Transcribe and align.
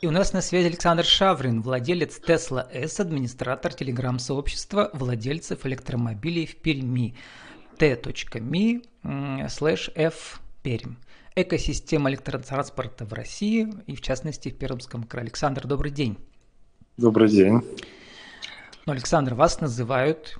И 0.00 0.06
у 0.06 0.10
нас 0.12 0.32
на 0.32 0.40
связи 0.40 0.68
Александр 0.68 1.04
Шаврин, 1.04 1.60
владелец 1.60 2.18
Tesla 2.26 2.66
S, 2.72 3.00
администратор 3.00 3.74
телеграм-сообщества 3.74 4.88
владельцев 4.94 5.66
электромобилей 5.66 6.46
в 6.46 6.56
Перми 6.56 7.16
t.me 7.76 8.82
slash 9.04 9.92
f 9.94 10.40
Пермь. 10.62 10.94
Экосистема 11.36 12.08
электротранспорта 12.08 13.04
в 13.04 13.12
России 13.12 13.68
и, 13.86 13.94
в 13.94 14.00
частности, 14.00 14.48
в 14.48 14.56
Пермском 14.56 15.02
крае. 15.04 15.24
Александр, 15.24 15.66
добрый 15.66 15.90
день. 15.90 16.16
Добрый 16.96 17.28
день. 17.28 17.60
Ну, 18.86 18.92
Александр, 18.92 19.34
вас 19.34 19.60
называют 19.60 20.38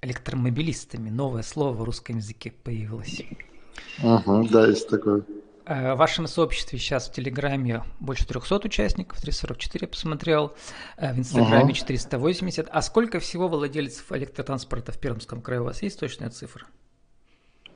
электромобилистами. 0.00 1.10
Новое 1.10 1.42
слово 1.42 1.72
в 1.72 1.82
русском 1.82 2.18
языке 2.18 2.52
появилось. 2.52 3.20
Угу, 4.00 4.46
да, 4.48 4.68
есть 4.68 4.88
такое. 4.88 5.24
Э, 5.66 5.94
в 5.94 5.96
вашем 5.96 6.28
сообществе 6.28 6.78
сейчас 6.78 7.08
в 7.08 7.12
Телеграме 7.12 7.82
больше 7.98 8.24
300 8.26 8.66
участников, 8.66 9.20
344 9.20 9.80
я 9.82 9.88
посмотрел, 9.88 10.54
э, 10.96 11.12
в 11.12 11.18
Инстаграме 11.18 11.74
480. 11.74 12.68
А 12.70 12.82
сколько 12.82 13.18
всего 13.18 13.48
владельцев 13.48 14.12
электротранспорта 14.12 14.92
в 14.92 14.98
Пермском 14.98 15.42
крае 15.42 15.62
у 15.62 15.64
вас 15.64 15.82
есть 15.82 15.98
точная 15.98 16.30
цифра? 16.30 16.66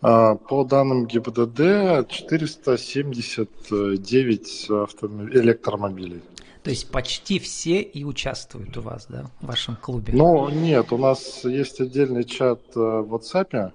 А, 0.03 0.37
по 0.37 0.63
данным 0.65 1.07
ГИБДД 1.07 2.09
479 2.09 4.71
автомоб... 4.71 5.35
электромобилей. 5.35 6.23
То 6.63 6.71
есть 6.71 6.91
почти 6.91 7.41
все 7.41 7.81
и 7.81 8.05
участвуют 8.05 8.77
у 8.77 8.83
вас, 8.83 9.07
да, 9.09 9.25
в 9.41 9.47
вашем 9.47 9.77
клубе? 9.77 10.13
Ну, 10.13 10.51
нет, 10.51 10.93
у 10.93 10.99
нас 10.99 11.43
есть 11.45 11.81
отдельный 11.81 12.25
чат 12.25 12.61
э, 12.77 12.79
в 12.79 13.15
WhatsApp, 13.15 13.73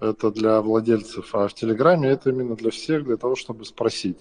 это 0.00 0.30
для 0.30 0.60
владельцев, 0.60 1.34
а 1.34 1.48
в 1.48 1.54
Телеграме 1.54 2.08
это 2.10 2.30
именно 2.30 2.56
для 2.56 2.70
всех, 2.70 3.04
для 3.04 3.16
того, 3.16 3.34
чтобы 3.34 3.64
спросить, 3.64 4.18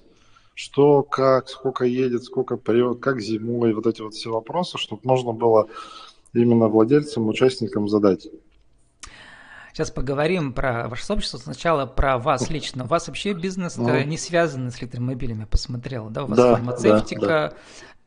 что, 0.54 1.04
как, 1.04 1.50
сколько 1.50 1.86
едет, 1.86 2.24
сколько 2.24 2.58
прет, 2.58 3.00
как 3.00 3.22
зимой, 3.22 3.74
вот 3.74 3.88
эти 3.88 4.02
вот 4.02 4.14
все 4.14 4.32
вопросы, 4.32 4.78
чтобы 4.78 5.02
можно 5.04 5.34
было 5.34 5.68
именно 6.34 6.68
владельцам, 6.68 7.28
участникам 7.28 7.88
задать. 7.88 8.28
Сейчас 9.78 9.92
поговорим 9.92 10.54
про 10.54 10.88
ваше 10.88 11.06
сообщество. 11.06 11.38
Сначала 11.38 11.86
про 11.86 12.18
вас 12.18 12.50
лично. 12.50 12.86
У 12.86 12.88
вас 12.88 13.08
вообще 13.08 13.34
бизнес 13.34 13.78
ну. 13.78 13.96
не 14.06 14.18
связан 14.18 14.72
с 14.72 14.82
электромобилями, 14.82 15.46
посмотрел, 15.46 16.10
да? 16.10 16.24
У 16.24 16.28
вас 16.30 16.36
да, 16.36 16.56
фармацевтика, 16.56 17.22
да, 17.22 17.50
да 17.50 17.54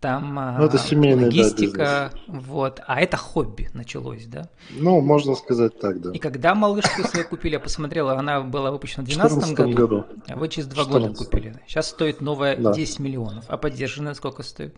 там 0.00 0.34
ну, 0.58 0.64
это 0.64 0.78
семейный, 0.78 1.26
логистика, 1.26 1.78
да, 1.78 2.10
вот, 2.26 2.80
а 2.86 3.00
это 3.00 3.16
хобби 3.16 3.70
началось, 3.72 4.26
да? 4.26 4.48
Ну, 4.70 5.00
можно 5.00 5.36
сказать 5.36 5.78
так, 5.78 6.00
да. 6.00 6.10
И 6.10 6.18
когда 6.18 6.56
малышку 6.56 7.04
свою 7.04 7.28
купили, 7.28 7.52
я 7.52 7.60
посмотрел, 7.60 8.08
она 8.08 8.40
была 8.40 8.72
выпущена 8.72 9.04
в 9.04 9.06
2012 9.06 9.54
году, 9.54 9.72
году, 9.72 10.06
а 10.26 10.36
вы 10.36 10.48
через 10.48 10.66
два 10.66 10.86
года 10.86 11.14
купили. 11.14 11.54
Сейчас 11.68 11.90
стоит 11.90 12.20
новая 12.20 12.56
да. 12.56 12.72
10 12.72 12.98
миллионов, 12.98 13.44
а 13.46 13.56
поддержанная 13.56 14.14
сколько 14.14 14.42
стоит? 14.42 14.74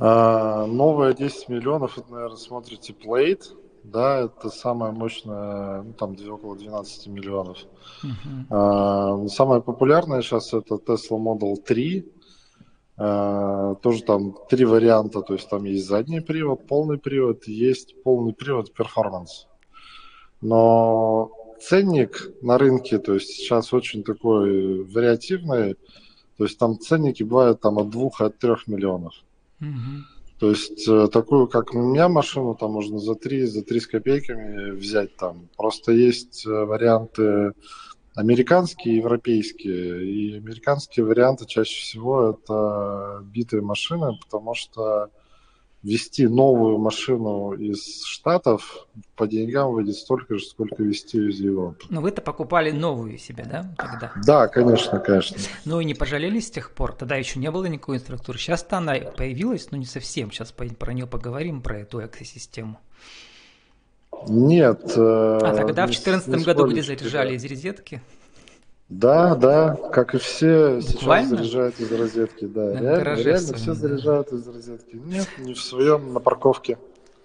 А, 0.00 0.66
новая 0.66 1.12
10 1.12 1.48
миллионов, 1.50 1.98
это, 1.98 2.10
наверное, 2.10 2.36
смотрите, 2.36 2.94
Plate, 2.94 3.44
да, 3.90 4.20
это 4.20 4.50
самая 4.50 4.92
мощная, 4.92 5.82
ну, 5.82 5.92
там 5.92 6.16
около 6.30 6.56
12 6.56 7.06
миллионов. 7.08 7.58
Uh-huh. 8.02 9.28
Самая 9.28 9.60
популярная 9.60 10.22
сейчас 10.22 10.52
это 10.52 10.74
Tesla 10.74 11.18
Model 11.18 11.56
3, 11.56 12.04
а, 13.00 13.76
тоже 13.76 14.02
там 14.02 14.34
три 14.48 14.64
варианта, 14.64 15.22
то 15.22 15.34
есть 15.34 15.48
там 15.48 15.64
есть 15.64 15.86
задний 15.86 16.20
привод, 16.20 16.66
полный 16.66 16.98
привод, 16.98 17.46
есть 17.46 17.94
полный 18.02 18.34
привод 18.34 18.72
перформанс. 18.72 19.46
Но 20.40 21.30
ценник 21.60 22.30
на 22.42 22.58
рынке, 22.58 22.98
то 22.98 23.14
есть 23.14 23.28
сейчас 23.28 23.72
очень 23.72 24.02
такой 24.02 24.84
вариативный, 24.84 25.74
то 26.36 26.44
есть 26.44 26.58
там 26.58 26.78
ценники 26.78 27.22
бывают 27.22 27.60
там 27.60 27.78
от 27.78 27.88
двух, 27.90 28.20
от 28.20 28.38
трех 28.38 28.66
миллионов. 28.66 29.14
Mm-hmm. 29.60 30.17
То 30.38 30.50
есть 30.50 30.88
э, 30.88 31.08
такую, 31.08 31.48
как 31.48 31.74
у 31.74 31.78
меня 31.78 32.08
машину, 32.08 32.54
там 32.54 32.72
можно 32.72 32.98
за 32.98 33.16
три, 33.16 33.44
за 33.44 33.62
три 33.64 33.80
с 33.80 33.86
копейками 33.88 34.70
взять 34.70 35.16
там. 35.16 35.48
Просто 35.56 35.92
есть 35.92 36.46
э, 36.46 36.50
варианты 36.50 37.52
американские 38.14 38.94
и 38.94 38.98
европейские. 38.98 40.06
И 40.06 40.36
американские 40.36 41.06
варианты 41.06 41.46
чаще 41.46 41.82
всего 41.82 42.30
это 42.30 43.20
битые 43.24 43.62
машины, 43.62 44.12
потому 44.24 44.54
что 44.54 45.10
вести 45.82 46.26
новую 46.26 46.78
машину 46.78 47.52
из 47.52 48.04
Штатов 48.04 48.88
по 49.14 49.26
деньгам 49.26 49.72
выйдет 49.72 49.96
столько 49.96 50.38
же, 50.38 50.44
сколько 50.44 50.82
вести 50.82 51.18
из 51.18 51.38
Европы. 51.38 51.84
Но 51.88 52.00
вы-то 52.00 52.20
покупали 52.20 52.70
новую 52.70 53.18
себе, 53.18 53.44
да, 53.44 53.74
тогда? 53.76 54.12
Да, 54.26 54.48
конечно, 54.48 54.98
конечно. 54.98 55.36
Ну 55.64 55.80
и 55.80 55.84
не 55.84 55.94
пожалели 55.94 56.40
с 56.40 56.50
тех 56.50 56.72
пор? 56.72 56.92
Тогда 56.92 57.16
еще 57.16 57.38
не 57.38 57.50
было 57.50 57.66
никакой 57.66 57.96
инфраструктуры. 57.96 58.38
Сейчас-то 58.38 58.78
она 58.78 58.94
появилась, 58.94 59.70
но 59.70 59.78
не 59.78 59.86
совсем. 59.86 60.30
Сейчас 60.30 60.52
про 60.52 60.92
нее 60.92 61.06
поговорим, 61.06 61.62
про 61.62 61.78
эту 61.78 62.04
экосистему. 62.04 62.78
Нет. 64.26 64.92
Э, 64.96 65.38
а 65.42 65.54
тогда 65.54 65.86
в 65.86 65.90
2014 65.90 66.44
году 66.44 66.66
где 66.66 66.82
заряжали 66.82 67.36
из 67.36 67.44
розетки? 67.44 68.02
Да, 68.88 69.34
да, 69.34 69.76
как 69.92 70.14
и 70.14 70.18
все 70.18 70.80
Буквально? 70.80 71.28
сейчас 71.28 71.38
заряжают 71.38 71.80
из 71.80 71.92
розетки, 71.92 72.46
да. 72.46 72.60
На 72.60 72.80
реально, 72.80 73.22
реально 73.22 73.52
все 73.54 73.74
заряжают 73.74 74.32
из 74.32 74.48
розетки. 74.48 74.94
Нет, 74.94 75.28
не 75.38 75.52
в 75.52 75.60
своем, 75.60 76.14
на 76.14 76.20
парковке. 76.20 76.78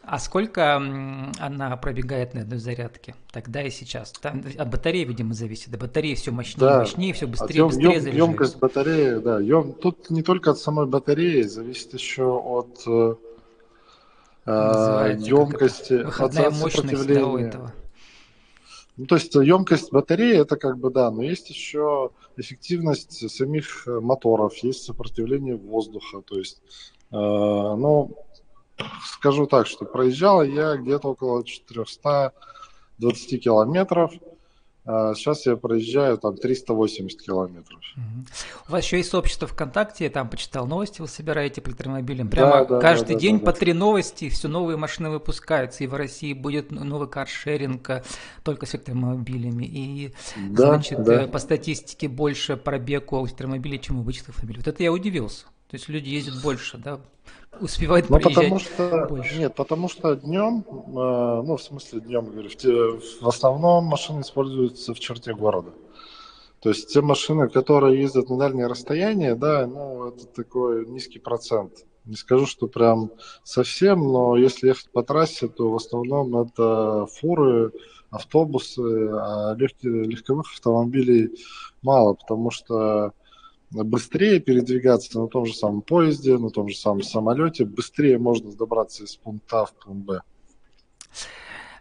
А 0.06 0.19
сколько 0.19 0.75
она 0.75 1.78
пробегает 1.78 2.34
на 2.34 2.41
одной 2.41 2.59
зарядке? 2.59 3.16
Тогда 3.31 3.63
и 3.63 3.69
сейчас. 3.69 4.12
Там 4.12 4.44
от 4.57 4.69
батареи, 4.69 5.06
видимо, 5.06 5.34
зависит. 5.34 5.74
От 5.74 5.79
батареи 5.79 6.16
все 6.16 6.31
мощнее, 6.31 6.68
да. 6.68 6.79
мощнее, 6.79 7.13
все 7.13 7.25
быстрее, 7.25 7.59
ем, 7.59 7.68
быстрее 7.68 7.94
ем, 7.94 8.13
Емкость 8.13 8.59
батареи, 8.59 9.19
да. 9.19 9.40
Ем, 9.40 9.72
тут 9.72 10.09
не 10.09 10.22
только 10.22 10.51
от 10.51 10.59
самой 10.59 10.88
батареи, 10.88 11.44
зависит 11.44 11.94
еще 11.94 12.25
от 12.25 12.84
э, 12.85 13.16
емкости, 14.45 15.94
от, 15.94 16.38
от 16.38 16.53
сопротивления. 16.53 17.51
Да, 17.51 17.74
ну, 18.96 19.06
то 19.06 19.16
есть 19.16 19.34
емкость 19.34 19.92
батареи 19.92 20.38
это 20.38 20.56
как 20.56 20.78
бы 20.78 20.92
да, 20.92 21.09
но 21.09 21.24
есть 21.24 21.50
еще 21.50 22.12
эффективность 22.38 23.30
самих 23.30 23.88
э, 23.88 24.00
моторов, 24.00 24.56
есть 24.58 24.84
сопротивление 24.84 25.56
воздуха. 25.56 26.22
То 26.22 26.38
есть, 26.38 26.62
э, 27.12 27.16
ну, 27.16 28.16
скажу 29.06 29.48
так, 29.48 29.66
что 29.66 29.86
проезжал 29.86 30.44
я 30.44 30.76
где-то 30.76 31.09
около 31.09 31.44
420 31.44 33.44
километров. 33.44 34.12
Сейчас 34.86 35.48
а, 35.48 35.52
я 35.52 35.56
проезжаю 35.56 36.18
там 36.18 36.36
380 36.36 37.22
километров. 37.22 37.80
У 38.68 38.72
вас 38.72 38.84
еще 38.84 38.98
есть 38.98 39.12
сообщество 39.12 39.48
ВКонтакте, 39.48 40.04
я 40.04 40.10
там 40.10 40.30
почитал 40.30 40.68
новости, 40.68 41.00
вы 41.00 41.08
собираете 41.08 41.62
по 41.62 41.70
электромобилям. 41.70 42.28
Прямо 42.28 42.52
да, 42.52 42.66
да, 42.66 42.80
каждый 42.82 43.14
да, 43.14 43.20
день 43.20 43.40
да, 43.40 43.46
по 43.46 43.54
да. 43.54 43.60
три 43.60 43.72
новости, 43.72 44.28
все 44.28 44.50
новые 44.50 44.76
машины 44.76 45.10
выпускаются. 45.10 45.86
И 45.86 45.88
в 45.88 45.94
России 45.94 46.34
будет 46.34 46.72
новый 46.72 47.08
каршеринг 47.08 48.04
только 48.44 48.66
с 48.66 48.76
электромобилями. 48.76 49.64
И, 49.64 50.14
да, 50.50 50.66
значит, 50.68 51.02
да. 51.02 51.24
Э, 51.24 51.28
по 51.28 51.40
статистике 51.40 52.10
больше 52.10 52.58
пробег 52.58 53.14
у 53.14 53.26
электромобилей, 53.26 53.80
чем 53.80 54.00
у 54.00 54.02
обычных 54.02 54.30
автомобилей. 54.30 54.60
Вот 54.60 54.68
это 54.68 54.84
я 54.84 54.92
удивился. 54.92 55.46
То 55.69 55.75
есть 55.75 55.90
люди 55.90 56.09
ездят 56.09 56.41
больше, 56.41 56.78
да, 56.78 57.00
успевают 57.59 58.09
ну, 58.09 58.19
потому 58.19 58.59
что, 58.59 59.07
больше. 59.09 59.40
Нет, 59.40 59.56
потому 59.56 59.90
что 59.90 60.16
днем, 60.16 60.66
э, 60.68 61.41
ну, 61.46 61.57
в 61.57 61.62
смысле 61.62 62.01
днем, 62.01 62.25
говорю, 62.25 62.50
в, 62.50 63.22
в 63.22 63.28
основном 63.28 63.85
машины 63.85 64.22
используются 64.22 64.94
в 64.94 65.00
черте 65.00 65.34
города. 65.34 65.72
То 66.62 66.69
есть 66.69 66.94
те 66.94 67.01
машины, 67.01 67.50
которые 67.50 68.00
ездят 68.01 68.29
на 68.29 68.38
дальние 68.38 68.68
расстояния, 68.68 69.35
да, 69.35 69.68
ну, 69.68 70.07
это 70.07 70.25
такой 70.28 70.88
низкий 70.88 71.19
процент. 71.19 71.85
Не 72.06 72.16
скажу, 72.16 72.45
что 72.45 72.68
прям 72.68 73.12
совсем, 73.44 74.00
но 74.00 74.35
если 74.35 74.68
ехать 74.68 74.90
по 74.91 75.03
трассе, 75.03 75.47
то 75.47 75.72
в 75.72 75.75
основном 75.75 76.38
это 76.38 77.06
фуры, 77.07 77.72
автобусы, 78.09 79.09
а 79.12 79.56
легких, 79.56 79.90
легковых 79.90 80.51
автомобилей 80.53 81.31
мало, 81.81 82.13
потому 82.13 82.51
что 82.51 83.13
быстрее 83.74 84.40
передвигаться 84.40 85.20
на 85.20 85.28
том 85.28 85.46
же 85.46 85.54
самом 85.54 85.82
поезде, 85.82 86.38
на 86.38 86.50
том 86.50 86.70
же 86.70 86.75
самом 86.75 87.02
самолете, 87.02 87.66
быстрее 87.66 88.18
можно 88.18 88.52
добраться 88.52 89.04
из 89.04 89.16
пункта 89.16 89.62
А 89.62 89.66
в 89.66 89.74
пункт 89.74 90.06
Б. 90.06 90.22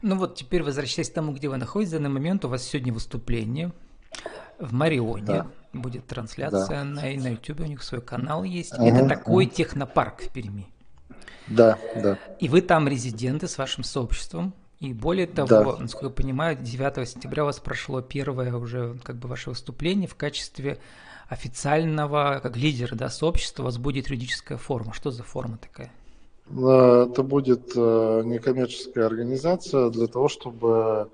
Ну 0.00 0.17
вот 0.17 0.35
теперь 0.35 0.62
возвращаясь 0.62 1.11
к 1.11 1.15
тому, 1.15 1.33
где 1.33 1.49
вы 1.49 1.59
находитесь, 1.59 1.93
в 1.93 1.97
данный 1.97 2.11
момент 2.11 2.44
у 2.44 2.49
вас 2.49 2.65
сегодня 2.65 2.93
выступление 2.93 3.73
в 4.59 4.73
Марионе. 4.73 5.25
Да. 5.27 5.47
Будет 5.73 6.06
трансляция 6.06 6.81
да. 6.81 6.85
на, 6.85 7.03
на 7.03 7.29
YouTube, 7.29 7.61
у 7.61 7.65
них 7.65 7.83
свой 7.83 8.03
канал 8.03 8.45
есть. 8.45 8.73
Ага, 8.75 8.85
Это 8.85 9.09
такой 9.09 9.47
ага. 9.47 9.55
технопарк 9.55 10.23
в 10.23 10.33
Перми. 10.33 10.67
Да, 11.49 11.79
да. 11.97 12.19
И 12.41 12.49
вы 12.49 12.62
там 12.62 12.88
резиденты 12.88 13.49
с 13.49 13.59
вашим 13.59 13.85
сообществом. 13.85 14.55
И 14.81 14.93
более 14.93 15.27
того, 15.27 15.49
да. 15.49 15.79
насколько 15.79 16.06
я 16.06 16.11
понимаю, 16.11 16.56
9 16.56 17.09
сентября 17.09 17.45
у 17.45 17.47
вас 17.47 17.61
прошло 17.61 18.00
первое 18.00 18.55
уже 18.56 18.99
как 19.05 19.17
бы 19.17 19.29
ваше 19.29 19.50
выступление 19.50 20.09
в 20.09 20.17
качестве 20.17 20.79
официального, 21.32 22.40
как 22.43 22.56
лидера 22.56 22.94
да, 22.94 23.08
сообщества, 23.08 23.62
у 23.62 23.64
вас 23.67 23.79
будет 23.79 24.08
юридическая 24.08 24.58
форма. 24.58 24.93
Что 24.93 25.11
за 25.11 25.23
форма 25.23 25.58
такая? 25.58 25.90
Э, 26.50 27.06
это 27.11 27.23
будет 27.23 27.73
э, 27.75 28.23
некоммерческая 28.25 29.06
организация 29.06 29.90
для 29.90 30.06
того, 30.06 30.29
чтобы 30.29 31.08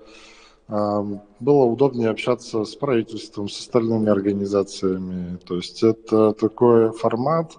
э, 0.67 1.03
было 1.39 1.63
удобнее 1.63 2.09
общаться 2.09 2.65
с 2.65 2.75
правительством, 2.75 3.47
с 3.47 3.59
остальными 3.59 4.09
организациями. 4.09 5.37
То 5.37 5.55
есть 5.55 5.83
это 5.83 6.33
такой 6.33 6.91
формат, 6.91 7.53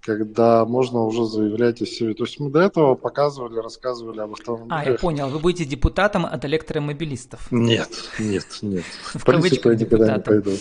когда 0.00 0.64
можно 0.64 1.04
уже 1.04 1.26
заявлять 1.26 1.82
о 1.82 1.86
себе. 1.86 2.14
То 2.14 2.24
есть 2.24 2.40
мы 2.40 2.50
до 2.50 2.60
этого 2.60 2.94
показывали, 2.94 3.58
рассказывали 3.58 4.20
об 4.20 4.32
автомобилях. 4.32 4.70
А, 4.70 4.90
я 4.90 4.96
понял, 4.96 5.28
вы 5.28 5.40
будете 5.40 5.66
депутатом 5.66 6.24
от 6.24 6.42
электромобилистов. 6.46 7.52
Нет, 7.52 7.90
нет, 8.18 8.46
нет. 8.62 8.84
В 9.14 9.24
политику 9.24 9.68
я 9.68 9.76
никогда 9.76 10.16
не 10.16 10.22
пойду. 10.22 10.52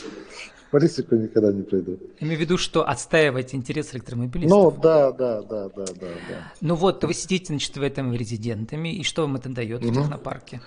Политику 0.72 1.16
никогда 1.16 1.52
не 1.52 1.64
пойду. 1.64 1.98
Имею 2.20 2.38
в 2.38 2.42
виду, 2.42 2.58
что 2.58 2.88
отстаивать 2.88 3.56
интерес 3.56 3.94
электромобилистов. 3.94 4.58
Ну, 4.58 4.72
да, 4.82 5.12
да, 5.12 5.42
да, 5.42 5.70
да, 5.70 5.86
да, 5.86 6.08
да. 6.30 6.52
Ну 6.62 6.76
вот, 6.76 7.04
вы 7.04 7.14
сидите, 7.14 7.48
значит, 7.48 7.78
в 7.78 7.82
этом 7.82 8.14
резидентами, 8.14 8.90
и 8.90 9.04
что 9.04 9.22
вам 9.24 9.38
это 9.38 9.50
дает 9.50 9.82
угу. 9.82 9.92
в 9.92 9.96
технопарке? 9.96 10.62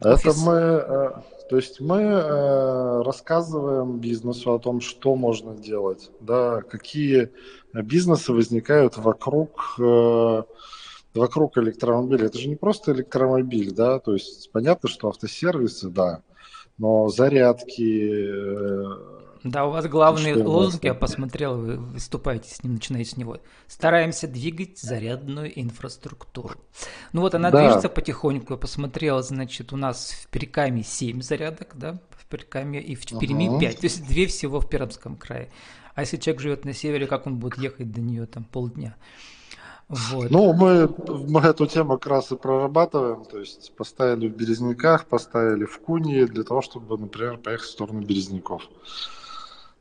Это 0.00 0.14
Офис? 0.14 0.42
мы, 0.44 0.52
э, 0.52 1.10
то 1.48 1.56
есть 1.56 1.80
мы 1.80 2.00
э, 2.02 3.02
рассказываем 3.02 3.98
бизнесу 3.98 4.52
о 4.52 4.58
том, 4.58 4.80
что 4.80 5.14
можно 5.14 5.54
делать, 5.54 6.10
да, 6.20 6.62
какие 6.62 7.30
бизнесы 7.72 8.32
возникают 8.32 8.96
вокруг 8.96 9.76
э, 9.78 10.42
вокруг 11.14 11.56
электромобиля. 11.58 12.26
Это 12.26 12.38
же 12.38 12.48
не 12.48 12.56
просто 12.56 12.92
электромобиль, 12.92 13.72
да, 13.72 13.98
то 14.00 14.12
есть 14.12 14.50
понятно, 14.50 14.88
что 14.88 15.08
автосервисы, 15.08 15.88
да, 15.88 16.22
но 16.78 17.08
зарядки, 17.08 18.64
да, 19.44 19.66
у 19.66 19.70
вас 19.70 19.86
главный 19.86 20.34
лозунг, 20.42 20.84
я 20.84 20.94
посмотрел, 20.94 21.58
вы 21.58 21.76
выступаете 21.76 22.48
с 22.48 22.64
ним, 22.64 22.74
начинаете 22.74 23.10
с 23.10 23.16
него. 23.18 23.40
Стараемся 23.66 24.26
двигать 24.26 24.78
зарядную 24.78 25.60
инфраструктуру. 25.60 26.54
Ну 27.12 27.20
вот 27.20 27.34
она 27.34 27.50
да. 27.50 27.60
движется 27.60 27.90
потихоньку, 27.90 28.54
я 28.54 28.56
посмотрел, 28.56 29.22
значит, 29.22 29.74
у 29.74 29.76
нас 29.76 30.12
в 30.12 30.28
Перекаме 30.28 30.82
7 30.82 31.20
зарядок, 31.20 31.72
да, 31.74 32.00
в 32.12 32.24
Перекаме 32.24 32.80
и 32.80 32.94
в 32.94 33.06
Перми 33.18 33.48
угу. 33.48 33.60
5, 33.60 33.80
то 33.80 33.84
есть 33.84 34.08
две 34.08 34.26
всего 34.26 34.60
в 34.60 34.68
Пермском 34.68 35.16
крае. 35.16 35.50
А 35.94 36.00
если 36.00 36.16
человек 36.16 36.40
живет 36.40 36.64
на 36.64 36.72
севере, 36.72 37.06
как 37.06 37.26
он 37.26 37.36
будет 37.36 37.58
ехать 37.58 37.92
до 37.92 38.00
нее 38.00 38.24
там 38.24 38.44
полдня? 38.44 38.96
Вот. 39.88 40.30
Ну, 40.30 40.52
мы, 40.54 40.88
мы 41.28 41.40
эту 41.40 41.66
тему 41.66 41.98
как 41.98 42.06
раз 42.06 42.32
и 42.32 42.36
прорабатываем, 42.36 43.24
то 43.24 43.38
есть 43.38 43.72
поставили 43.76 44.28
в 44.28 44.36
Березняках, 44.36 45.06
поставили 45.06 45.64
в 45.64 45.78
Кунье 45.78 46.26
для 46.26 46.42
того, 46.42 46.62
чтобы, 46.62 46.96
например, 46.98 47.38
поехать 47.38 47.66
в 47.66 47.72
сторону 47.72 48.00
Березняков. 48.00 48.62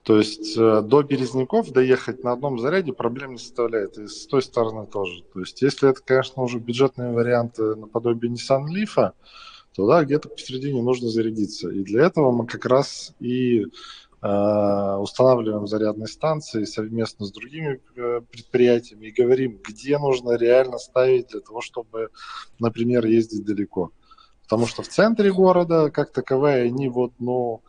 То 0.04 0.18
есть 0.18 0.58
э, 0.58 0.82
до 0.82 1.02
Березняков 1.02 1.72
доехать 1.72 2.26
на 2.26 2.34
одном 2.34 2.60
заряде 2.60 2.92
проблем 2.92 3.32
не 3.32 3.38
составляет. 3.38 3.98
И 3.98 4.08
с 4.08 4.28
той 4.28 4.42
стороны 4.42 4.86
тоже. 4.86 5.24
То 5.34 5.40
есть 5.40 5.62
если 5.62 5.90
это, 5.90 6.02
конечно, 6.04 6.44
уже 6.44 6.60
бюджетные 6.60 7.14
варианты 7.14 7.76
наподобие 7.76 8.34
Nissan 8.34 8.66
Leaf, 8.66 9.14
то 9.76 9.88
да, 9.88 10.04
где-то 10.04 10.28
посередине 10.28 10.82
нужно 10.82 11.08
зарядиться. 11.08 11.70
И 11.70 11.84
для 11.84 12.06
этого 12.06 12.32
мы 12.32 12.46
как 12.46 12.66
раз 12.66 13.14
и 13.22 13.66
устанавливаем 14.24 15.68
зарядные 15.68 16.08
станции 16.08 16.64
совместно 16.64 17.26
с 17.26 17.32
другими 17.32 17.82
э, 17.98 18.22
предприятиями 18.32 19.08
и 19.08 19.12
говорим, 19.12 19.60
где 19.62 19.98
нужно 19.98 20.38
реально 20.38 20.78
ставить 20.78 21.28
для 21.28 21.42
того, 21.42 21.60
чтобы, 21.60 22.10
например, 22.58 23.06
ездить 23.06 23.44
далеко. 23.44 23.92
Потому 24.44 24.66
что 24.66 24.82
в 24.82 24.88
центре 24.88 25.32
города, 25.34 25.92
как 25.92 26.14
таковая, 26.14 26.66
они 26.68 26.88
вот, 26.88 27.12
ну, 27.20 27.62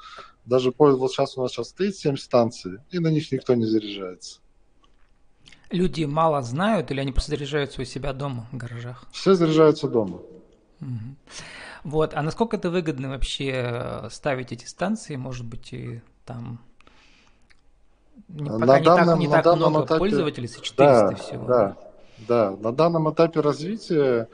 даже 0.45 0.73
вот 0.79 1.11
сейчас 1.11 1.37
у 1.37 1.43
нас 1.43 1.51
сейчас 1.51 1.71
стоит 1.71 1.97
7 1.97 2.17
станций, 2.17 2.79
и 2.91 3.01
на 3.01 3.09
них 3.09 3.33
никто 3.33 3.55
не 3.55 3.65
заряжается. 3.65 4.39
Люди 5.71 6.05
мало 6.05 6.41
знают 6.43 6.93
или 6.93 7.01
они 7.01 7.11
просто 7.11 7.31
заряжаются 7.31 7.83
у 7.83 7.85
себя 7.85 8.13
дома, 8.13 8.47
в 8.53 8.57
гаражах? 8.57 9.07
Все 9.11 9.35
заряжаются 9.35 9.89
дома. 9.89 10.21
Угу. 10.81 11.17
Вот, 11.85 12.15
а 12.15 12.23
насколько 12.23 12.57
это 12.57 12.71
выгодно 12.71 13.09
вообще 13.09 13.53
э, 13.55 14.09
ставить 14.11 14.53
эти 14.53 14.67
станции, 14.67 15.17
может 15.17 15.45
быть, 15.47 15.73
и 15.73 16.01
там 16.25 16.61
не, 18.29 18.49
пока 18.49 18.67
на 18.67 18.79
не 18.79 18.85
данном, 18.85 19.07
так, 19.07 19.19
не 19.19 19.29
на 19.29 19.43
так 19.43 19.57
много 19.57 19.85
этапе, 19.85 19.99
пользователей, 19.99 20.49
с 20.49 20.61
400 20.61 20.77
да, 20.77 21.15
всего. 21.17 21.47
Да, 21.47 21.77
да, 22.29 22.51
на 22.51 22.73
данном 22.73 23.13
этапе 23.13 23.41
развития 23.41 24.29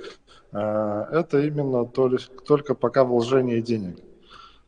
э, 0.53 0.59
это 0.59 1.41
именно 1.41 1.85
только 1.87 2.75
пока 2.75 3.05
вложение 3.05 3.61
денег. 3.61 3.99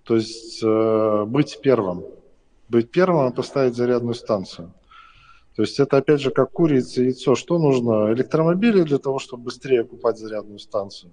То 0.05 0.17
есть 0.17 0.63
э, 0.63 1.25
быть 1.27 1.61
первым. 1.63 2.05
Быть 2.69 2.91
первым 2.91 3.31
и 3.31 3.35
поставить 3.35 3.77
зарядную 3.77 4.15
станцию. 4.15 4.73
То 5.55 5.63
есть 5.63 5.79
это 5.79 5.99
опять 5.99 6.21
же 6.21 6.31
как 6.31 6.51
курица 6.51 7.03
и 7.03 7.07
яйцо. 7.07 7.35
Что 7.35 7.59
нужно? 7.59 8.13
Электромобили 8.13 8.83
для 8.83 8.99
того, 8.99 9.19
чтобы 9.19 9.45
быстрее 9.45 9.85
купать 9.85 10.19
зарядную 10.19 10.59
станцию? 10.59 11.13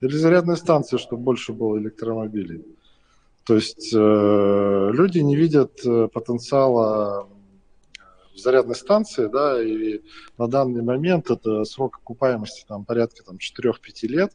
Или 0.00 0.16
зарядная 0.16 0.56
станция, 0.56 0.98
чтобы 0.98 1.22
больше 1.22 1.52
было 1.52 1.78
электромобилей? 1.78 2.64
То 3.44 3.54
есть 3.54 3.92
э, 3.94 4.90
люди 4.92 5.18
не 5.18 5.36
видят 5.36 5.80
э, 5.84 6.08
потенциала 6.12 7.28
в 8.34 8.38
зарядной 8.38 8.76
станции, 8.76 9.26
да, 9.26 9.62
и 9.62 10.00
на 10.38 10.46
данный 10.46 10.82
момент 10.82 11.30
это 11.30 11.64
срок 11.64 11.98
окупаемости 12.02 12.64
там 12.66 12.84
порядка 12.84 13.24
там 13.24 13.36
4-5 13.36 13.72
лет. 14.02 14.32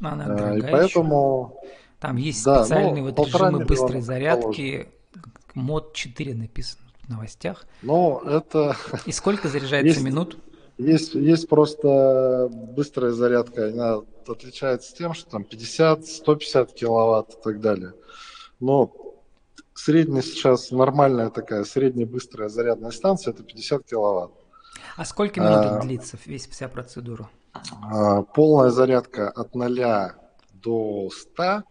Она 0.00 0.54
э, 0.54 0.58
и 0.58 0.62
поэтому 0.62 1.58
еще. 1.62 1.74
Там 2.00 2.16
есть 2.16 2.42
да, 2.44 2.64
специальные 2.64 3.02
ну, 3.02 3.10
вот 3.10 3.26
режимы 3.26 3.64
быстрой 3.64 4.00
зарядки. 4.00 4.88
Мод 5.54 5.92
4 5.92 6.34
написано 6.34 6.82
в 7.02 7.08
новостях. 7.10 7.66
Ну, 7.82 8.20
это... 8.20 8.76
И 9.04 9.12
сколько 9.12 9.48
заряжается 9.48 9.88
есть, 9.94 10.02
минут? 10.02 10.38
Есть, 10.80 11.14
есть 11.14 11.46
просто 11.46 12.48
быстрая 12.50 13.10
зарядка. 13.10 13.68
Она 13.68 14.00
отличается 14.26 14.96
тем, 14.96 15.12
что 15.12 15.30
там 15.30 15.44
50, 15.44 16.06
150 16.06 16.72
киловатт 16.72 17.34
и 17.34 17.42
так 17.42 17.60
далее. 17.60 17.92
Но 18.60 18.90
средняя 19.74 20.22
сейчас 20.22 20.70
нормальная 20.70 21.28
такая, 21.28 21.64
средняя 21.64 22.06
быстрая 22.06 22.48
зарядная 22.48 22.92
станция 22.92 23.34
это 23.34 23.42
50 23.42 23.84
киловатт. 23.84 24.32
А 24.96 25.04
сколько 25.04 25.40
минут 25.40 25.66
а, 25.66 25.80
длится 25.80 26.18
весь 26.24 26.46
вся 26.48 26.66
процедура? 26.68 27.28
А, 27.82 28.22
полная 28.22 28.70
зарядка 28.70 29.28
от 29.28 29.54
0 29.54 30.14
до 30.54 31.10
100 31.10 31.62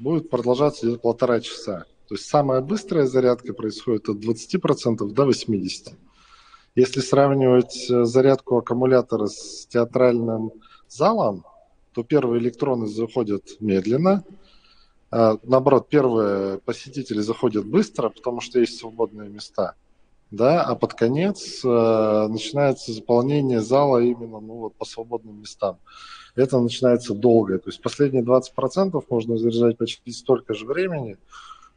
будет 0.00 0.30
продолжаться 0.30 0.84
где-то 0.84 1.00
полтора 1.00 1.40
часа. 1.40 1.84
То 2.08 2.16
есть 2.16 2.28
самая 2.28 2.60
быстрая 2.60 3.06
зарядка 3.06 3.54
происходит 3.54 4.08
от 4.08 4.16
20% 4.16 5.12
до 5.12 5.28
80%. 5.30 5.94
Если 6.78 7.00
сравнивать 7.00 7.90
э, 7.90 8.04
зарядку 8.04 8.58
аккумулятора 8.58 9.26
с 9.26 9.66
театральным 9.66 10.52
залом, 10.86 11.44
то 11.92 12.04
первые 12.04 12.40
электроны 12.40 12.86
заходят 12.86 13.42
медленно, 13.58 14.22
а, 15.10 15.38
наоборот, 15.42 15.88
первые 15.88 16.58
посетители 16.58 17.20
заходят 17.20 17.66
быстро, 17.66 18.10
потому 18.10 18.40
что 18.40 18.60
есть 18.60 18.78
свободные 18.78 19.28
места, 19.28 19.74
да, 20.30 20.62
а 20.62 20.76
под 20.76 20.94
конец 20.94 21.64
э, 21.64 21.68
начинается 22.28 22.92
заполнение 22.92 23.60
зала 23.60 23.98
именно 23.98 24.38
ну, 24.38 24.54
вот, 24.58 24.74
по 24.76 24.84
свободным 24.84 25.40
местам 25.40 25.78
это 26.36 26.60
начинается 26.60 27.12
долго. 27.12 27.58
То 27.58 27.70
есть 27.70 27.82
последние 27.82 28.22
20% 28.22 29.04
можно 29.10 29.36
заряжать 29.36 29.78
почти 29.78 30.12
столько 30.12 30.54
же 30.54 30.64
времени, 30.64 31.16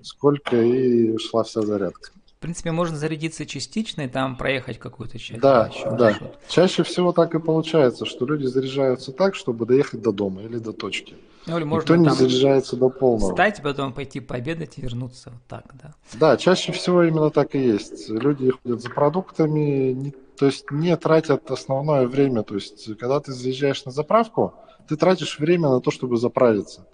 сколько 0.03 0.61
и 0.61 1.17
шла 1.17 1.41
вся 1.41 1.63
зарядка. 1.63 2.11
В 2.41 2.43
принципе, 2.43 2.71
можно 2.71 2.97
зарядиться 2.97 3.45
частично 3.45 4.01
и 4.01 4.07
там 4.07 4.35
проехать 4.35 4.79
какую-то 4.79 5.19
часть. 5.19 5.39
Да, 5.39 5.69
да. 5.85 6.05
Маршрут. 6.05 6.31
Чаще 6.47 6.81
всего 6.81 7.11
так 7.11 7.35
и 7.35 7.39
получается, 7.39 8.07
что 8.07 8.25
люди 8.25 8.47
заряжаются 8.47 9.11
так, 9.11 9.35
чтобы 9.35 9.67
доехать 9.67 10.01
до 10.01 10.11
дома 10.11 10.41
или 10.41 10.57
до 10.57 10.73
точки. 10.73 11.13
Ну, 11.45 11.57
или 11.57 11.65
можно 11.65 11.81
Никто 11.81 11.95
не 11.97 12.09
заряжается 12.09 12.77
до 12.77 12.89
полного. 12.89 13.33
Встать, 13.33 13.61
потом 13.61 13.93
пойти 13.93 14.21
пообедать 14.21 14.79
и 14.79 14.81
вернуться 14.81 15.29
вот 15.29 15.41
так, 15.47 15.65
да. 15.83 15.93
Да, 16.19 16.35
чаще 16.35 16.71
всего 16.71 17.03
именно 17.03 17.29
так 17.29 17.53
и 17.53 17.59
есть. 17.59 18.09
Люди 18.09 18.49
ходят 18.49 18.81
за 18.81 18.89
продуктами, 18.89 19.91
не, 19.91 20.15
то 20.35 20.47
есть 20.47 20.71
не 20.71 20.97
тратят 20.97 21.51
основное 21.51 22.07
время. 22.07 22.41
То 22.41 22.55
есть, 22.55 22.97
когда 22.97 23.19
ты 23.19 23.33
заезжаешь 23.33 23.85
на 23.85 23.91
заправку, 23.91 24.55
ты 24.87 24.95
тратишь 24.95 25.37
время 25.37 25.69
на 25.69 25.79
то, 25.79 25.91
чтобы 25.91 26.17
заправиться. 26.17 26.87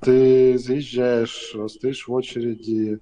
Ты 0.00 0.58
заезжаешь, 0.58 1.54
стоишь 1.68 2.08
в 2.08 2.12
очереди, 2.12 2.98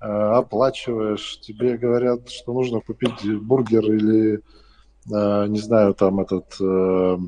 оплачиваешь, 0.00 1.40
тебе 1.40 1.76
говорят, 1.76 2.28
что 2.30 2.52
нужно 2.52 2.80
купить 2.80 3.24
бургер 3.42 3.84
или, 3.84 4.42
э, 5.12 5.46
не 5.48 5.58
знаю, 5.58 5.94
там 5.94 6.20
этот, 6.20 6.56
э, 6.60 7.18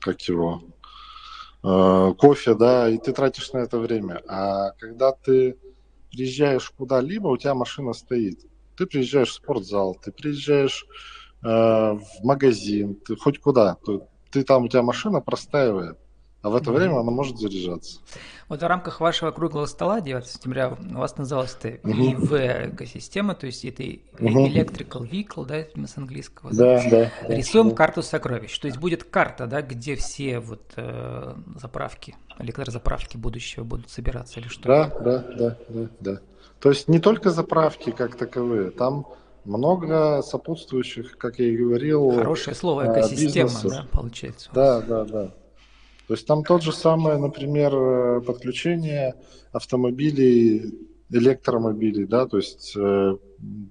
как 0.00 0.20
его, 0.22 0.62
кофе, 1.62 2.54
да, 2.54 2.88
и 2.88 2.96
ты 2.96 3.12
тратишь 3.12 3.52
на 3.52 3.58
это 3.58 3.78
время. 3.78 4.22
А 4.28 4.70
когда 4.78 5.10
ты 5.10 5.56
приезжаешь 6.16 6.70
куда-либо, 6.70 7.28
у 7.28 7.36
тебя 7.36 7.54
машина 7.54 7.92
стоит. 7.92 8.40
Ты 8.76 8.86
приезжаешь 8.86 9.30
в 9.30 9.34
спортзал, 9.34 9.94
ты 9.94 10.12
приезжаешь 10.12 10.86
э, 11.42 11.46
в 11.46 12.04
магазин, 12.22 12.94
ты 12.94 13.16
хоть 13.16 13.38
куда. 13.38 13.76
Ты 14.30 14.42
там, 14.42 14.64
у 14.64 14.68
тебя 14.68 14.82
машина 14.82 15.20
простаивает, 15.20 15.98
а 16.46 16.48
в 16.48 16.54
это 16.54 16.70
mm-hmm. 16.70 16.74
время 16.74 17.00
она 17.00 17.10
может 17.10 17.38
заряжаться. 17.38 17.98
Вот 18.48 18.62
в 18.62 18.66
рамках 18.66 19.00
вашего 19.00 19.32
круглого 19.32 19.66
стола 19.66 20.00
9 20.00 20.24
сентября 20.24 20.78
у 20.94 20.98
вас 20.98 21.16
называлась 21.16 21.56
это 21.60 21.70
EV 21.88 22.72
экосистема, 22.72 23.34
то 23.34 23.46
есть 23.46 23.64
это 23.64 23.82
Electrical 23.82 25.10
Vehicle, 25.10 25.44
да, 25.44 25.86
с 25.86 25.98
английского. 25.98 26.54
Да, 26.54 26.80
да. 26.88 27.10
Рисуем 27.26 27.70
да. 27.70 27.74
карту 27.74 28.02
сокровищ, 28.02 28.56
то 28.60 28.68
есть 28.68 28.78
будет 28.78 29.02
карта, 29.02 29.48
да, 29.48 29.60
где 29.60 29.96
все 29.96 30.38
вот 30.38 30.62
э, 30.76 31.34
заправки, 31.60 32.14
электрозаправки 32.38 33.16
будущего 33.16 33.64
будут 33.64 33.90
собираться 33.90 34.38
или 34.38 34.46
что? 34.46 34.68
Да, 34.68 34.92
да, 35.00 35.18
да, 35.36 35.58
да, 35.68 35.88
да. 35.98 36.20
То 36.60 36.68
есть 36.68 36.86
не 36.86 37.00
только 37.00 37.30
заправки 37.30 37.90
как 37.90 38.14
таковые, 38.14 38.70
там 38.70 39.08
много 39.44 40.22
сопутствующих, 40.22 41.18
как 41.18 41.40
я 41.40 41.46
и 41.46 41.56
говорил. 41.56 42.12
Хорошее 42.12 42.54
слово 42.54 42.92
экосистема, 42.92 43.48
бизнесов. 43.48 43.72
да, 43.72 43.86
получается. 43.90 44.50
Да, 44.54 44.80
да, 44.82 45.04
да. 45.04 45.34
То 46.06 46.14
есть 46.14 46.26
там 46.26 46.44
тот 46.44 46.62
же 46.62 46.72
самый, 46.72 47.18
например, 47.18 47.74
э, 47.74 48.20
подключение 48.20 49.16
автомобилей, 49.52 50.72
электромобилей, 51.10 52.06
да, 52.06 52.26
то 52.26 52.36
есть 52.36 52.74
э, 52.76 53.16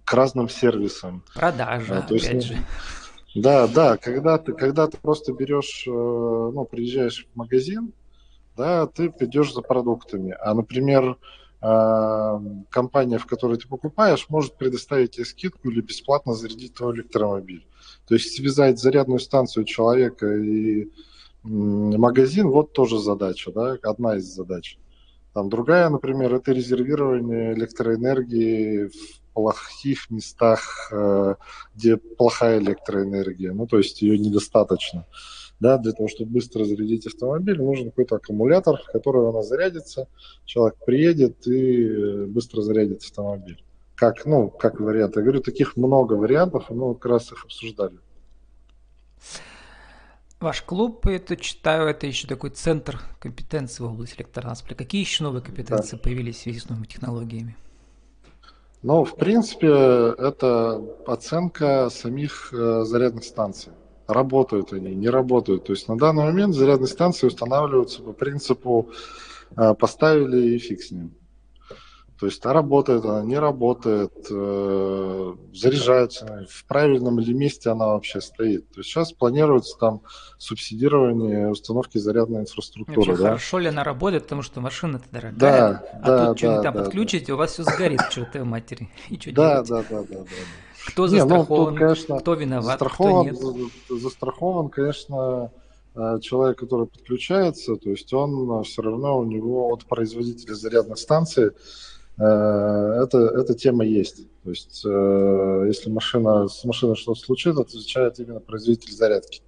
к 0.03 0.13
разным 0.13 0.49
сервисам. 0.49 1.23
Продажа, 1.33 2.05
то 2.07 2.13
есть, 2.13 2.27
опять 2.27 2.43
же. 2.43 2.57
Да, 3.35 3.67
да, 3.67 3.97
когда 3.97 4.37
ты, 4.37 4.53
когда 4.53 4.87
ты 4.87 4.97
просто 4.97 5.31
берешь, 5.31 5.85
э, 5.87 5.91
ну, 5.91 6.65
приезжаешь 6.65 7.25
в 7.33 7.37
магазин, 7.37 7.93
да, 8.57 8.85
ты 8.87 9.09
придешь 9.09 9.53
за 9.53 9.61
продуктами. 9.61 10.35
А, 10.39 10.53
например, 10.53 11.17
компания, 12.69 13.17
в 13.17 13.25
которой 13.25 13.57
ты 13.57 13.67
покупаешь, 13.67 14.27
может 14.29 14.55
предоставить 14.55 15.11
тебе 15.11 15.25
скидку 15.25 15.69
или 15.69 15.81
бесплатно 15.81 16.35
зарядить 16.35 16.75
твой 16.75 16.93
электромобиль. 16.93 17.65
То 18.07 18.13
есть 18.13 18.35
связать 18.35 18.77
зарядную 18.77 19.19
станцию 19.19 19.65
человека 19.65 20.31
и 20.31 20.91
магазин, 21.45 22.49
вот 22.49 22.73
тоже 22.73 22.99
задача, 22.99 23.51
да, 23.51 23.77
одна 23.83 24.17
из 24.17 24.25
задач. 24.25 24.77
Там 25.33 25.49
другая, 25.49 25.89
например, 25.89 26.33
это 26.33 26.53
резервирование 26.53 27.53
электроэнергии 27.53 28.87
в 28.87 29.21
плохих 29.33 30.09
местах, 30.09 30.89
э, 30.91 31.35
где 31.75 31.97
плохая 31.97 32.59
электроэнергия, 32.59 33.51
ну, 33.53 33.67
то 33.67 33.77
есть 33.77 34.01
ее 34.01 34.17
недостаточно. 34.17 35.05
Да, 35.59 35.77
для 35.77 35.93
того, 35.93 36.09
чтобы 36.09 36.31
быстро 36.31 36.65
зарядить 36.65 37.07
автомобиль, 37.07 37.61
нужен 37.61 37.89
какой-то 37.89 38.15
аккумулятор, 38.15 38.81
который 38.91 39.29
она 39.29 39.41
зарядится, 39.41 40.07
человек 40.43 40.75
приедет 40.85 41.47
и 41.47 41.87
э, 41.87 42.25
быстро 42.25 42.61
зарядит 42.61 43.03
автомобиль. 43.03 43.63
Как, 43.95 44.25
ну, 44.25 44.49
как 44.49 44.81
вариант. 44.81 45.15
Я 45.15 45.21
говорю, 45.21 45.41
таких 45.41 45.77
много 45.77 46.13
вариантов, 46.13 46.69
и 46.69 46.73
мы 46.73 46.93
как 46.95 47.05
раз 47.05 47.31
их 47.31 47.45
обсуждали. 47.45 47.97
Ваш 50.45 50.61
клуб, 50.61 51.07
это 51.07 51.37
читаю, 51.37 51.87
это 51.87 52.05
еще 52.05 52.27
такой 52.27 52.51
центр 52.51 53.01
компетенции 53.19 53.81
в 53.81 53.87
области 53.87 54.17
электротранспорта. 54.17 54.75
Какие 54.75 55.01
еще 55.01 55.23
новые 55.23 55.41
компетенции 55.41 55.95
да. 55.95 56.03
появились 56.03 56.35
в 56.35 56.41
связи 56.41 56.59
с 56.59 56.69
новыми 56.69 56.85
технологиями? 56.85 57.57
Ну, 58.83 59.05
в 59.05 59.15
принципе, 59.15 59.69
это 59.69 60.79
оценка 61.07 61.89
самих 61.89 62.53
э, 62.53 62.83
зарядных 62.83 63.23
станций. 63.23 63.73
Работают 64.05 64.71
они, 64.71 64.93
не 64.93 65.09
работают. 65.09 65.63
То 65.63 65.73
есть 65.73 65.87
на 65.87 65.97
данный 65.97 66.25
момент 66.25 66.53
зарядные 66.53 66.89
станции 66.89 67.25
устанавливаются 67.25 68.03
по 68.03 68.13
принципу 68.13 68.91
э, 69.57 69.73
поставили 69.73 70.49
и 70.49 70.59
фиг 70.59 70.83
с 70.83 70.91
ним. 70.91 71.11
То 72.19 72.27
есть, 72.27 72.45
а 72.45 72.53
работает 72.53 73.03
она, 73.03 73.23
не 73.23 73.37
работает, 73.37 74.13
э, 74.29 75.33
заряжается, 75.53 76.47
в 76.49 76.65
правильном 76.65 77.19
ли 77.19 77.33
месте 77.33 77.69
она 77.69 77.87
вообще 77.87 78.21
стоит. 78.21 78.69
То 78.71 78.79
есть 78.79 78.89
сейчас 78.89 79.11
планируется 79.11 79.77
там 79.77 80.01
субсидирование 80.37 81.49
установки 81.49 81.97
зарядной 81.97 82.41
инфраструктуры. 82.41 82.99
Вообще, 82.99 83.21
да? 83.21 83.29
Хорошо 83.29 83.59
ли 83.59 83.67
она 83.67 83.83
работает, 83.83 84.23
потому 84.23 84.43
что 84.43 84.61
машина-то 84.61 85.03
дорогая. 85.11 85.33
Да, 85.33 85.83
а 85.91 86.05
да, 86.05 86.27
тут 86.27 86.37
что-нибудь 86.37 86.57
да, 86.57 86.63
там 86.63 86.73
да, 86.73 86.83
подключите, 86.83 87.25
да. 87.27 87.33
у 87.33 87.37
вас 87.37 87.51
все 87.51 87.63
сгорит 87.63 87.99
чертовой 88.09 88.47
матери. 88.47 88.89
И 89.09 89.19
что 89.19 89.33
да, 89.33 89.63
да, 89.63 89.83
да, 89.89 90.03
да, 90.03 90.19
да. 90.19 90.25
Кто 90.87 91.07
застрахован, 91.07 91.47
ну, 91.49 91.71
тут, 91.71 91.79
конечно, 91.79 92.19
кто 92.19 92.33
виноват, 92.35 92.65
застрахован, 92.65 93.35
кто 93.35 93.51
нет. 93.51 93.71
Застрахован, 93.89 94.69
конечно, 94.69 95.51
э, 95.95 96.19
человек, 96.21 96.59
который 96.59 96.87
подключается, 96.87 97.75
то 97.75 97.89
есть 97.89 98.13
он 98.13 98.63
все 98.63 98.83
равно 98.83 99.19
у 99.19 99.25
него 99.25 99.73
от 99.73 99.85
производителя 99.85 100.53
зарядных 100.53 100.97
станций 100.97 101.47
Э, 101.47 101.51
это, 102.17 103.17
эта 103.35 103.53
тема 103.53 103.85
есть. 103.85 104.27
То 104.43 104.51
есть, 104.51 104.83
э, 104.85 105.63
если 105.67 105.89
машина, 105.89 106.47
с 106.47 106.63
машиной 106.65 106.95
что-то 106.95 107.19
случится, 107.19 107.61
отвечает 107.61 108.19
именно 108.19 108.39
производитель 108.39 108.93
зарядки. 108.93 109.41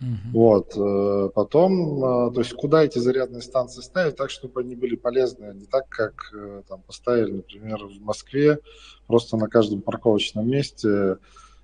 Uh-huh. 0.00 0.32
Вот. 0.32 0.76
Э, 0.76 1.28
потом, 1.34 2.32
то 2.32 2.40
есть, 2.40 2.52
куда 2.54 2.84
эти 2.84 2.98
зарядные 2.98 3.42
станции 3.42 3.82
ставить, 3.82 4.16
так, 4.16 4.30
чтобы 4.30 4.60
они 4.60 4.76
были 4.76 4.94
полезны, 4.94 5.46
а 5.46 5.52
не 5.52 5.66
так, 5.66 5.88
как 5.88 6.32
там 6.68 6.82
поставили, 6.82 7.32
например, 7.32 7.84
в 7.84 8.00
Москве, 8.00 8.60
просто 9.08 9.36
на 9.36 9.48
каждом 9.48 9.82
парковочном 9.82 10.48
месте 10.48 11.18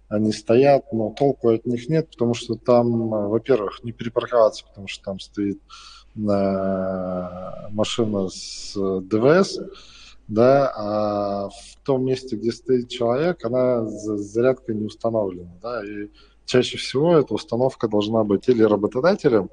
они 0.08 0.32
стоят, 0.32 0.92
но 0.92 1.14
толку 1.16 1.50
от 1.50 1.64
них 1.66 1.88
нет, 1.88 2.10
потому 2.10 2.34
что 2.34 2.56
там, 2.56 3.08
во-первых, 3.08 3.82
не 3.82 3.92
перепарковаться, 3.92 4.64
потому 4.66 4.88
что 4.88 5.04
там 5.04 5.20
стоит 5.20 5.60
машина 6.16 8.28
с 8.28 8.74
ДВС, 9.02 9.58
да, 10.28 10.72
а 10.76 11.48
в 11.48 11.76
том 11.84 12.04
месте, 12.04 12.36
где 12.36 12.52
стоит 12.52 12.88
человек, 12.88 13.44
она 13.44 13.84
зарядка 13.86 14.74
не 14.74 14.86
установлена, 14.86 15.50
да, 15.62 15.84
и 15.84 16.08
чаще 16.46 16.78
всего 16.78 17.16
эта 17.16 17.34
установка 17.34 17.88
должна 17.88 18.24
быть 18.24 18.48
или 18.48 18.62
работодателем, 18.62 19.50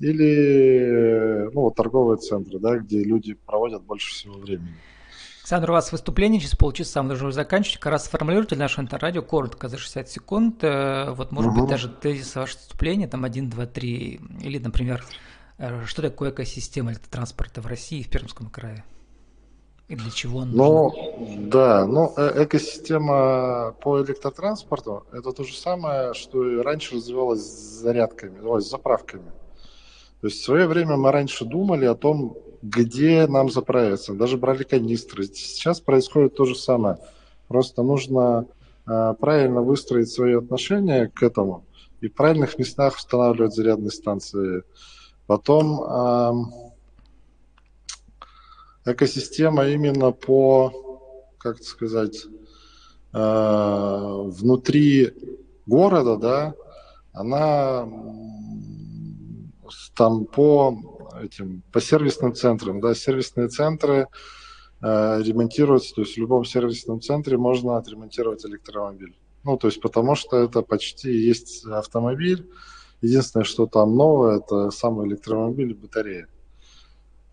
или 0.00 1.50
ну, 1.52 1.70
торговые 1.70 2.18
центры, 2.18 2.58
да, 2.58 2.78
где 2.78 3.02
люди 3.02 3.34
проводят 3.34 3.82
больше 3.82 4.14
всего 4.14 4.34
времени. 4.34 4.74
Александр, 5.40 5.70
у 5.70 5.72
вас 5.72 5.92
выступление 5.92 6.40
через 6.40 6.54
полчаса, 6.54 7.02
мы 7.02 7.08
должны 7.08 7.32
заканчивать. 7.32 7.80
Как 7.80 7.92
раз 7.92 8.04
сформулируйте 8.04 8.54
наше 8.54 8.82
интеррадио 8.82 9.22
коротко, 9.22 9.68
за 9.68 9.78
60 9.78 10.08
секунд. 10.10 10.62
Э, 10.62 11.12
вот, 11.12 11.32
может 11.32 11.52
угу. 11.52 11.62
быть, 11.62 11.70
даже 11.70 11.88
тезис 11.88 12.36
вашего 12.36 12.58
выступления, 12.58 13.08
там 13.08 13.24
1, 13.24 13.48
2, 13.48 13.66
3, 13.66 14.20
или, 14.42 14.58
например, 14.58 15.02
Э, 15.02 15.37
что 15.86 16.02
такое 16.02 16.30
экосистема 16.30 16.92
электротранспорта 16.92 17.60
в 17.60 17.66
России 17.66 18.00
и 18.00 18.04
в 18.04 18.10
Пермском 18.10 18.48
крае? 18.48 18.84
И 19.88 19.96
для 19.96 20.10
чего 20.10 20.40
он 20.40 20.52
Ну, 20.52 20.92
да, 21.50 21.86
ну, 21.86 22.12
э, 22.16 22.44
экосистема 22.44 23.74
по 23.80 24.02
электротранспорту– 24.02 25.06
это 25.12 25.32
то 25.32 25.44
же 25.44 25.56
самое, 25.56 26.12
что 26.12 26.46
и 26.46 26.56
раньше 26.58 26.96
развивалось 26.96 27.40
с 27.40 27.80
зарядками, 27.80 28.38
ой, 28.40 28.60
с 28.60 28.68
заправками. 28.68 29.32
То 30.20 30.26
есть 30.26 30.40
в 30.40 30.44
свое 30.44 30.66
время 30.66 30.96
мы 30.96 31.10
раньше 31.10 31.46
думали 31.46 31.86
о 31.86 31.94
том, 31.94 32.36
где 32.60 33.26
нам 33.26 33.50
заправиться, 33.50 34.12
даже 34.12 34.36
брали 34.36 34.62
канистры. 34.62 35.24
Сейчас 35.24 35.80
происходит 35.80 36.36
то 36.36 36.44
же 36.44 36.54
самое. 36.54 36.98
Просто 37.46 37.82
нужно 37.82 38.46
э, 38.86 39.14
правильно 39.18 39.62
выстроить 39.62 40.10
свои 40.10 40.34
отношения 40.34 41.10
к 41.12 41.22
этому 41.22 41.64
и 42.02 42.08
в 42.08 42.14
правильных 42.14 42.58
местах 42.58 42.96
устанавливать 42.96 43.54
зарядные 43.54 43.90
станции– 43.90 44.62
Потом 45.28 46.50
экосистема 48.86 49.66
именно 49.68 50.10
по, 50.10 50.72
как 51.38 51.62
сказать, 51.62 52.24
э, 53.12 54.22
внутри 54.24 55.12
города, 55.66 56.16
да, 56.16 56.54
она 57.12 57.88
там 59.94 60.24
по 60.24 60.76
этим 61.22 61.62
по 61.72 61.80
сервисным 61.80 62.34
центрам, 62.34 62.80
да, 62.80 62.94
сервисные 62.94 63.48
центры 63.48 64.08
э, 64.80 65.22
ремонтируются, 65.22 65.94
то 65.94 66.02
есть 66.02 66.14
в 66.14 66.18
любом 66.20 66.44
сервисном 66.44 67.00
центре 67.00 67.36
можно 67.36 67.76
отремонтировать 67.76 68.46
электромобиль. 68.46 69.14
Ну, 69.44 69.56
то 69.56 69.66
есть 69.68 69.80
потому 69.80 70.14
что 70.14 70.38
это 70.38 70.62
почти 70.62 71.12
есть 71.12 71.66
автомобиль, 71.66 72.48
Единственное, 73.00 73.44
что 73.44 73.66
там 73.66 73.96
новое, 73.96 74.38
это 74.38 74.70
самый 74.70 75.06
электромобиль 75.08 75.70
и 75.70 75.74
батарея. 75.74 76.28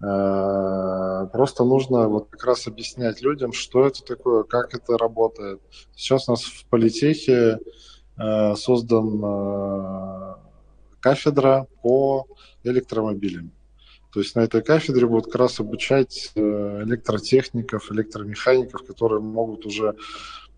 Э, 0.01 1.27
просто 1.31 1.63
нужно 1.63 2.07
вот 2.07 2.29
как 2.29 2.43
раз 2.45 2.67
объяснять 2.67 3.21
людям, 3.21 3.53
что 3.53 3.87
это 3.87 4.03
такое, 4.03 4.43
как 4.43 4.75
это 4.75 4.97
работает. 4.97 5.61
Сейчас 5.95 6.27
у 6.27 6.33
нас 6.33 6.43
в 6.43 6.65
политехе 6.65 7.59
э, 8.17 8.55
создан 8.55 9.21
э, 9.23 10.35
кафедра 10.99 11.67
по 11.81 12.27
электромобилям. 12.63 13.51
То 14.13 14.19
есть 14.19 14.35
на 14.35 14.41
этой 14.41 14.61
кафедре 14.61 15.07
будут 15.07 15.25
как 15.25 15.35
раз 15.35 15.59
обучать 15.59 16.31
электротехников, 16.35 17.91
электромехаников, 17.91 18.85
которые 18.85 19.19
могут 19.19 19.65
уже 19.65 19.95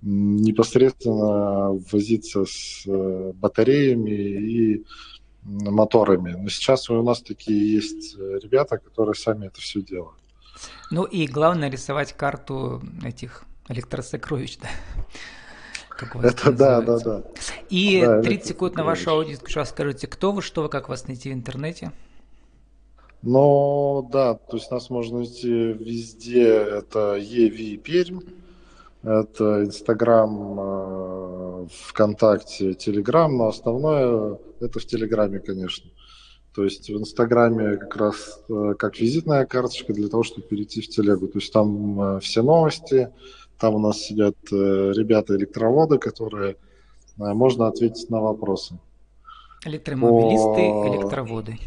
непосредственно 0.01 1.71
возиться 1.91 2.45
с 2.45 2.83
э, 2.85 3.31
батареями 3.33 4.11
и 4.11 4.85
моторами. 5.43 6.33
Но 6.33 6.49
сейчас 6.49 6.89
у 6.89 7.01
нас 7.01 7.21
такие 7.21 7.73
есть 7.73 8.15
э, 8.17 8.39
ребята, 8.43 8.77
которые 8.77 9.15
сами 9.15 9.47
это 9.47 9.59
все 9.59 9.81
делают. 9.81 10.17
Ну 10.91 11.03
и 11.03 11.27
главное 11.27 11.69
рисовать 11.69 12.13
карту 12.13 12.81
этих 13.03 13.43
электросокровищ, 13.69 14.57
да? 14.59 14.69
Как 15.89 16.15
у 16.15 16.19
вас 16.19 16.33
это 16.33 16.51
да, 16.51 16.81
да, 16.81 16.99
да. 16.99 17.23
И 17.69 18.01
да, 18.01 18.21
30 18.21 18.47
секунд 18.47 18.75
на 18.75 18.83
вашу 18.83 19.11
аудиторию. 19.11 19.65
Скажите, 19.65 20.07
кто 20.07 20.31
вы, 20.31 20.41
что 20.41 20.61
вы, 20.61 20.69
как 20.69 20.89
вас 20.89 21.07
найти 21.07 21.31
в 21.31 21.33
интернете? 21.33 21.91
Ну, 23.23 24.07
да, 24.11 24.35
то 24.35 24.57
есть 24.57 24.69
нас 24.69 24.91
можно 24.91 25.19
найти 25.19 25.49
везде. 25.49 26.49
Это 26.49 27.17
EV 27.17 27.77
Пермь. 27.77 28.19
Это 29.07 29.63
Инстаграм, 29.63 30.59
э, 30.59 31.67
ВКонтакте, 31.87 32.73
Телеграм, 32.73 33.37
но 33.37 33.47
основное 33.47 34.37
это 34.59 34.79
в 34.79 34.85
Телеграме, 34.85 35.39
конечно. 35.39 35.89
То 36.53 36.65
есть 36.65 36.89
в 36.89 36.97
Инстаграме 36.97 37.77
как 37.77 37.95
раз 37.95 38.41
э, 38.49 38.73
как 38.77 38.99
визитная 38.99 39.45
карточка 39.45 39.93
для 39.93 40.09
того, 40.09 40.23
чтобы 40.23 40.45
перейти 40.47 40.81
в 40.81 40.89
Телегу. 40.89 41.27
То 41.27 41.39
есть 41.39 41.53
там 41.53 42.01
э, 42.01 42.19
все 42.19 42.41
новости, 42.41 43.09
Там 43.57 43.75
у 43.75 43.79
нас 43.79 43.97
сидят 43.97 44.35
ребята-электроводы, 44.51 45.99
которые 45.99 46.57
можно 47.15 47.67
ответить 47.67 48.09
на 48.09 48.19
вопросы. 48.19 48.77
Электромобилисты, 49.65 50.61
По... 50.69 50.95
электроводы. 50.95 51.57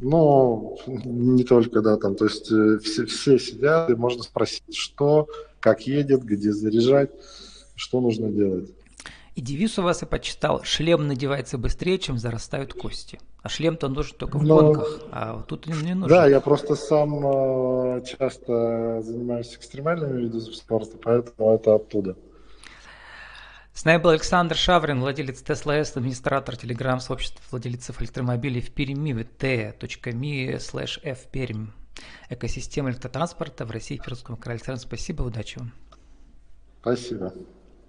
Ну, 0.00 0.78
не 1.04 1.44
только, 1.44 1.82
да, 1.82 1.96
там, 1.98 2.16
то 2.16 2.24
есть 2.24 2.46
все, 2.46 3.04
все 3.06 3.38
сидят, 3.38 3.90
и 3.90 3.94
можно 3.94 4.22
спросить, 4.22 4.74
что, 4.74 5.28
как 5.66 5.84
едет, 5.88 6.22
где 6.22 6.52
заряжать, 6.52 7.10
что 7.74 8.00
нужно 8.00 8.28
делать. 8.28 8.70
И 9.34 9.40
девиз 9.40 9.80
у 9.80 9.82
вас 9.82 10.00
я 10.00 10.06
почитал, 10.06 10.62
шлем 10.62 11.08
надевается 11.08 11.58
быстрее, 11.58 11.98
чем 11.98 12.18
зарастают 12.18 12.72
кости. 12.72 13.18
А 13.42 13.48
шлем-то 13.48 13.88
нужен 13.88 14.16
только 14.16 14.38
в 14.38 14.44
Но... 14.44 14.60
гонках, 14.60 15.00
а 15.10 15.42
тут 15.42 15.66
не 15.66 15.94
нужен. 15.94 16.08
Да, 16.08 16.28
я 16.28 16.40
просто 16.40 16.76
сам 16.76 17.18
э, 17.96 18.04
часто 18.04 19.02
занимаюсь 19.02 19.56
экстремальными 19.56 20.20
видами 20.20 20.54
спорта, 20.54 20.96
поэтому 21.02 21.56
это 21.56 21.74
оттуда. 21.74 22.16
С 23.74 23.84
нами 23.84 24.00
был 24.00 24.10
Александр 24.10 24.54
Шаврин, 24.54 25.00
владелец 25.00 25.42
Tesla 25.42 25.80
S, 25.80 25.96
администратор 25.96 26.54
Telegram 26.54 27.00
сообщества 27.00 27.42
владельцев 27.50 28.00
электромобилей 28.00 28.60
в 28.60 28.70
Перми, 28.70 29.24
t.me 29.24 30.58
slash 30.58 31.02
fperm. 31.02 31.70
Экосистема 32.28 32.90
электротранспорта 32.90 33.64
в 33.64 33.70
России 33.70 33.96
и 33.96 34.00
Пермском 34.00 34.36
крае. 34.36 34.56
Александр, 34.56 34.80
спасибо, 34.80 35.22
удачи 35.22 35.58
вам. 35.58 35.72
Спасибо. 36.80 37.32